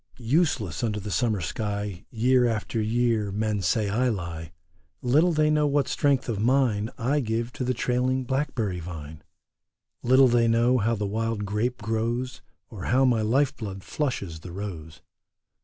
[0.17, 4.51] Useless under the summer sky Year after year men say I lie.
[5.03, 9.21] Little they know what strength of mine I give to the trailing blackberry vine;
[10.01, 12.41] Little they know how the wild grape grows,
[12.71, 15.03] Or how my life blood flushes the rose.